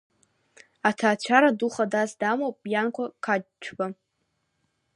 [0.89, 3.85] Аҭаацәара ду хадас дамоуп Ианкәа Қацәба.